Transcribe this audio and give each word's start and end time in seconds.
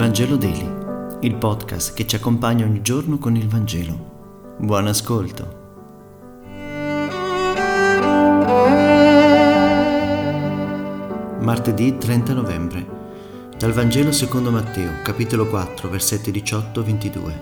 Vangelo 0.00 0.36
Daily, 0.36 1.26
il 1.26 1.34
podcast 1.34 1.92
che 1.92 2.06
ci 2.06 2.16
accompagna 2.16 2.64
ogni 2.64 2.80
giorno 2.80 3.18
con 3.18 3.36
il 3.36 3.46
Vangelo. 3.46 4.56
Buon 4.58 4.86
ascolto. 4.86 5.58
Martedì 11.40 11.98
30 11.98 12.32
novembre. 12.32 12.86
Dal 13.58 13.72
Vangelo 13.72 14.10
secondo 14.10 14.50
Matteo, 14.50 15.02
capitolo 15.02 15.46
4, 15.46 15.90
versetti 15.90 16.30
18-22. 16.30 17.32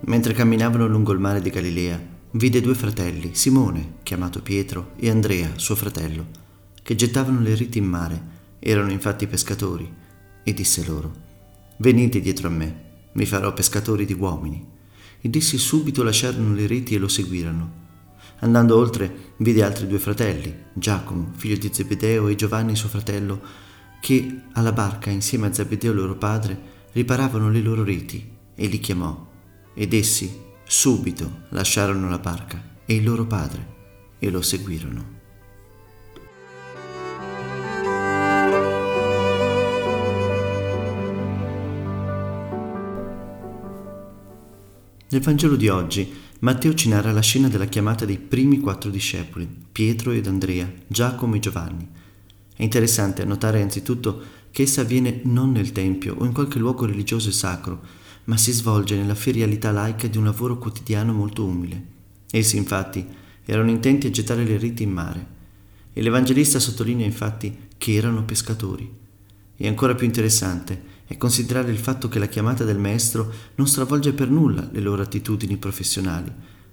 Mentre 0.00 0.34
camminavano 0.34 0.86
lungo 0.86 1.12
il 1.12 1.18
mare 1.18 1.40
di 1.40 1.48
Galilea, 1.48 1.98
vide 2.32 2.60
due 2.60 2.74
fratelli, 2.74 3.34
Simone, 3.34 3.94
chiamato 4.02 4.42
Pietro, 4.42 4.90
e 4.96 5.08
Andrea, 5.08 5.52
suo 5.56 5.76
fratello, 5.76 6.26
che 6.82 6.94
gettavano 6.94 7.40
le 7.40 7.54
riti 7.54 7.78
in 7.78 7.86
mare. 7.86 8.22
Erano 8.58 8.90
infatti 8.90 9.26
pescatori, 9.26 9.90
e 10.42 10.52
disse 10.52 10.84
loro, 10.84 11.23
Venite 11.84 12.18
dietro 12.18 12.48
a 12.48 12.50
me, 12.50 13.10
mi 13.12 13.26
farò 13.26 13.52
pescatori 13.52 14.06
di 14.06 14.14
uomini. 14.14 14.66
Ed 15.20 15.36
essi 15.36 15.58
subito 15.58 16.02
lasciarono 16.02 16.54
le 16.54 16.66
reti 16.66 16.94
e 16.94 16.98
lo 16.98 17.08
seguirono. 17.08 17.82
Andando 18.38 18.78
oltre, 18.78 19.34
vide 19.36 19.62
altri 19.62 19.86
due 19.86 19.98
fratelli, 19.98 20.50
Giacomo, 20.72 21.32
figlio 21.36 21.58
di 21.58 21.68
Zebedeo, 21.70 22.28
e 22.28 22.36
Giovanni, 22.36 22.74
suo 22.74 22.88
fratello, 22.88 23.38
che 24.00 24.44
alla 24.54 24.72
barca, 24.72 25.10
insieme 25.10 25.48
a 25.48 25.52
Zebedeo 25.52 25.92
loro 25.92 26.16
padre, 26.16 26.58
riparavano 26.92 27.50
le 27.50 27.60
loro 27.60 27.84
reti, 27.84 28.32
e 28.54 28.66
li 28.66 28.80
chiamò. 28.80 29.30
Ed 29.74 29.92
essi 29.92 30.40
subito 30.64 31.42
lasciarono 31.50 32.08
la 32.08 32.18
barca 32.18 32.78
e 32.86 32.94
il 32.94 33.04
loro 33.04 33.26
padre, 33.26 33.74
e 34.18 34.30
lo 34.30 34.40
seguirono. 34.40 35.23
Nel 45.14 45.22
Vangelo 45.22 45.54
di 45.54 45.68
oggi 45.68 46.12
Matteo 46.40 46.74
ci 46.74 46.88
narra 46.88 47.12
la 47.12 47.20
scena 47.20 47.46
della 47.46 47.66
chiamata 47.66 48.04
dei 48.04 48.18
primi 48.18 48.58
quattro 48.58 48.90
discepoli, 48.90 49.48
Pietro 49.70 50.10
ed 50.10 50.26
Andrea, 50.26 50.68
Giacomo 50.88 51.36
e 51.36 51.38
Giovanni. 51.38 51.88
È 52.52 52.64
interessante 52.64 53.24
notare 53.24 53.62
anzitutto 53.62 54.20
che 54.50 54.62
essa 54.62 54.80
avviene 54.80 55.20
non 55.22 55.52
nel 55.52 55.70
Tempio 55.70 56.16
o 56.18 56.24
in 56.24 56.32
qualche 56.32 56.58
luogo 56.58 56.84
religioso 56.84 57.28
e 57.28 57.32
sacro, 57.32 57.80
ma 58.24 58.36
si 58.36 58.50
svolge 58.50 58.96
nella 58.96 59.14
ferialità 59.14 59.70
laica 59.70 60.08
di 60.08 60.18
un 60.18 60.24
lavoro 60.24 60.58
quotidiano 60.58 61.12
molto 61.12 61.44
umile. 61.44 61.80
Essi 62.32 62.56
infatti 62.56 63.06
erano 63.44 63.70
intenti 63.70 64.08
a 64.08 64.10
gettare 64.10 64.42
le 64.42 64.56
riti 64.56 64.82
in 64.82 64.90
mare 64.90 65.26
e 65.92 66.02
l'Evangelista 66.02 66.58
sottolinea 66.58 67.06
infatti 67.06 67.56
che 67.78 67.92
erano 67.92 68.24
pescatori. 68.24 68.92
E 69.56 69.68
ancora 69.68 69.94
più 69.94 70.06
interessante 70.06 70.93
è 71.06 71.16
considerare 71.18 71.70
il 71.70 71.78
fatto 71.78 72.08
che 72.08 72.18
la 72.18 72.26
chiamata 72.26 72.64
del 72.64 72.78
Maestro 72.78 73.30
non 73.56 73.66
stravolge 73.66 74.14
per 74.14 74.30
nulla 74.30 74.68
le 74.72 74.80
loro 74.80 75.02
attitudini 75.02 75.56
professionali, 75.58 76.32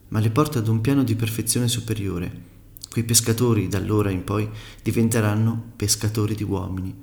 ma 0.09 0.19
le 0.19 0.29
porta 0.29 0.59
ad 0.59 0.67
un 0.67 0.79
piano 0.79 1.03
di 1.03 1.15
perfezione 1.15 1.67
superiore. 1.67 2.49
Quei 2.89 3.03
pescatori 3.03 3.67
da 3.67 3.77
allora 3.77 4.09
in 4.09 4.23
poi 4.23 4.49
diventeranno 4.81 5.71
pescatori 5.75 6.35
di 6.35 6.43
uomini. 6.43 6.95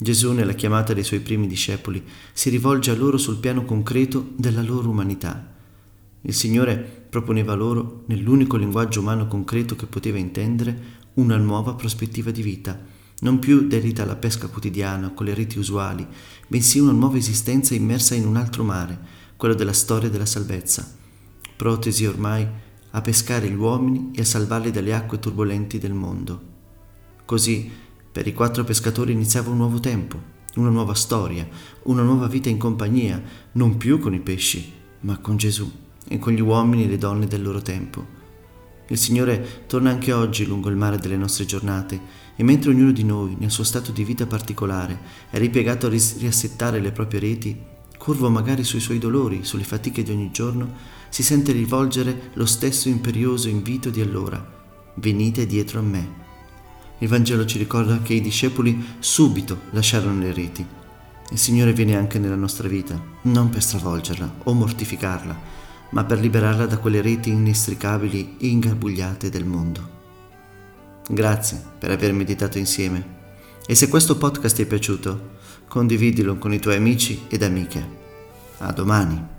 Gesù 0.00 0.32
nella 0.32 0.52
chiamata 0.52 0.92
dei 0.92 1.02
suoi 1.02 1.20
primi 1.20 1.48
discepoli 1.48 2.02
si 2.32 2.50
rivolge 2.50 2.92
a 2.92 2.94
loro 2.94 3.18
sul 3.18 3.38
piano 3.38 3.64
concreto 3.64 4.30
della 4.36 4.62
loro 4.62 4.90
umanità. 4.90 5.54
Il 6.22 6.34
Signore 6.34 6.76
proponeva 7.08 7.54
loro, 7.54 8.04
nell'unico 8.06 8.56
linguaggio 8.56 9.00
umano 9.00 9.26
concreto 9.26 9.74
che 9.74 9.86
poteva 9.86 10.18
intendere, 10.18 10.96
una 11.14 11.36
nuova 11.36 11.74
prospettiva 11.74 12.30
di 12.30 12.42
vita, 12.42 12.78
non 13.20 13.38
più 13.38 13.66
dedita 13.66 14.02
alla 14.02 14.16
pesca 14.16 14.46
quotidiana 14.46 15.10
con 15.10 15.26
le 15.26 15.34
reti 15.34 15.58
usuali, 15.58 16.06
bensì 16.46 16.78
una 16.78 16.92
nuova 16.92 17.16
esistenza 17.16 17.74
immersa 17.74 18.14
in 18.14 18.26
un 18.26 18.36
altro 18.36 18.62
mare, 18.62 18.98
quello 19.36 19.54
della 19.54 19.72
storia 19.72 20.08
della 20.08 20.26
salvezza, 20.26 20.88
protesi 21.56 22.06
ormai 22.06 22.46
a 22.90 23.00
pescare 23.00 23.48
gli 23.48 23.54
uomini 23.54 24.10
e 24.14 24.22
a 24.22 24.24
salvarli 24.24 24.70
dalle 24.70 24.94
acque 24.94 25.18
turbolenti 25.18 25.78
del 25.78 25.92
mondo. 25.92 26.42
Così, 27.24 27.70
per 28.10 28.26
i 28.26 28.32
quattro 28.32 28.64
pescatori 28.64 29.12
iniziava 29.12 29.50
un 29.50 29.58
nuovo 29.58 29.80
tempo, 29.80 30.36
una 30.56 30.70
nuova 30.70 30.94
storia, 30.94 31.46
una 31.84 32.02
nuova 32.02 32.26
vita 32.26 32.48
in 32.48 32.58
compagnia, 32.58 33.22
non 33.52 33.76
più 33.76 33.98
con 33.98 34.14
i 34.14 34.20
pesci, 34.20 34.72
ma 35.00 35.18
con 35.18 35.36
Gesù 35.36 35.70
e 36.08 36.18
con 36.18 36.32
gli 36.32 36.40
uomini 36.40 36.84
e 36.84 36.88
le 36.88 36.98
donne 36.98 37.26
del 37.26 37.42
loro 37.42 37.60
tempo. 37.60 38.17
Il 38.90 38.96
Signore 38.96 39.64
torna 39.66 39.90
anche 39.90 40.12
oggi 40.12 40.46
lungo 40.46 40.70
il 40.70 40.76
mare 40.76 40.98
delle 40.98 41.16
nostre 41.16 41.44
giornate 41.44 42.00
e 42.36 42.42
mentre 42.42 42.70
ognuno 42.70 42.90
di 42.90 43.04
noi, 43.04 43.36
nel 43.38 43.50
suo 43.50 43.64
stato 43.64 43.92
di 43.92 44.02
vita 44.02 44.26
particolare, 44.26 44.98
è 45.28 45.36
ripiegato 45.36 45.86
a 45.86 45.90
riassettare 45.90 46.80
le 46.80 46.90
proprie 46.90 47.20
reti, 47.20 47.54
curvo 47.98 48.30
magari 48.30 48.64
sui 48.64 48.80
suoi 48.80 48.98
dolori, 48.98 49.40
sulle 49.44 49.64
fatiche 49.64 50.02
di 50.02 50.10
ogni 50.10 50.30
giorno, 50.30 50.72
si 51.10 51.22
sente 51.22 51.52
rivolgere 51.52 52.30
lo 52.34 52.46
stesso 52.46 52.88
imperioso 52.88 53.48
invito 53.48 53.90
di 53.90 54.00
allora, 54.00 54.42
venite 54.94 55.44
dietro 55.44 55.80
a 55.80 55.82
me. 55.82 56.26
Il 56.98 57.08
Vangelo 57.08 57.44
ci 57.44 57.58
ricorda 57.58 58.00
che 58.00 58.14
i 58.14 58.22
discepoli 58.22 58.82
subito 59.00 59.62
lasciarono 59.70 60.20
le 60.20 60.32
reti. 60.32 60.66
Il 61.30 61.38
Signore 61.38 61.74
viene 61.74 61.94
anche 61.94 62.18
nella 62.18 62.36
nostra 62.36 62.68
vita, 62.68 62.98
non 63.22 63.50
per 63.50 63.62
stravolgerla 63.62 64.36
o 64.44 64.52
mortificarla, 64.54 65.66
ma 65.90 66.04
per 66.04 66.20
liberarla 66.20 66.66
da 66.66 66.78
quelle 66.78 67.00
reti 67.00 67.30
inestricabili 67.30 68.36
e 68.38 68.46
ingarbugliate 68.48 69.30
del 69.30 69.44
mondo. 69.44 69.96
Grazie 71.08 71.62
per 71.78 71.90
aver 71.90 72.12
meditato 72.12 72.58
insieme 72.58 73.16
e 73.66 73.74
se 73.74 73.88
questo 73.88 74.16
podcast 74.16 74.56
ti 74.56 74.62
è 74.62 74.66
piaciuto, 74.66 75.36
condividilo 75.68 76.36
con 76.36 76.52
i 76.52 76.58
tuoi 76.58 76.76
amici 76.76 77.24
ed 77.28 77.42
amiche. 77.42 77.96
A 78.58 78.72
domani! 78.72 79.37